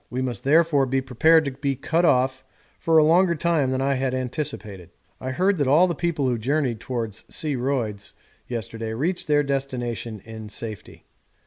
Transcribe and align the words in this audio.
We 0.09 0.23
must 0.23 0.43
therefore 0.43 0.87
be 0.87 0.99
prepared 0.99 1.45
to 1.45 1.51
be 1.51 1.75
cut 1.75 2.05
off 2.05 2.43
for 2.79 2.97
a 2.97 3.03
longer 3.03 3.35
time 3.35 3.69
than 3.69 3.81
I 3.81 4.01
anticipated. 4.01 4.89
I 5.19 5.29
heard 5.29 5.57
that 5.57 5.67
all 5.67 5.85
the 5.87 5.93
people 5.93 6.27
who 6.27 6.39
journeyed 6.39 6.79
towards 6.79 7.23
C. 7.29 7.55
Royds 7.55 8.13
yesterday 8.47 8.95
reached 8.95 9.27
their 9.27 9.43
destination 9.43 10.19
in 10.25 10.49
safety. 10.49 11.05